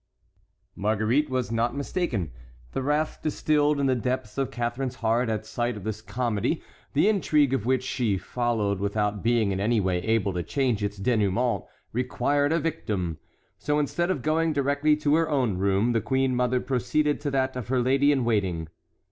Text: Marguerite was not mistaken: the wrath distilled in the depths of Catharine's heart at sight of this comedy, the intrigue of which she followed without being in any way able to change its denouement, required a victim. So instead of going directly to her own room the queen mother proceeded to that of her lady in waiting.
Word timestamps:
Marguerite 0.75 1.29
was 1.29 1.51
not 1.51 1.75
mistaken: 1.75 2.31
the 2.71 2.81
wrath 2.81 3.19
distilled 3.21 3.79
in 3.79 3.85
the 3.85 3.93
depths 3.93 4.35
of 4.35 4.49
Catharine's 4.49 4.95
heart 4.95 5.29
at 5.29 5.45
sight 5.45 5.77
of 5.77 5.83
this 5.83 6.01
comedy, 6.01 6.63
the 6.93 7.07
intrigue 7.07 7.53
of 7.53 7.67
which 7.67 7.83
she 7.83 8.17
followed 8.17 8.79
without 8.79 9.21
being 9.21 9.51
in 9.51 9.59
any 9.59 9.79
way 9.79 9.99
able 9.99 10.33
to 10.33 10.41
change 10.41 10.83
its 10.83 10.97
denouement, 10.97 11.65
required 11.93 12.51
a 12.51 12.59
victim. 12.59 13.19
So 13.59 13.77
instead 13.77 14.09
of 14.09 14.23
going 14.23 14.53
directly 14.53 14.97
to 14.97 15.13
her 15.17 15.29
own 15.29 15.59
room 15.59 15.91
the 15.91 16.01
queen 16.01 16.35
mother 16.35 16.59
proceeded 16.61 17.21
to 17.21 17.29
that 17.29 17.55
of 17.55 17.67
her 17.67 17.79
lady 17.79 18.11
in 18.11 18.25
waiting. 18.25 18.69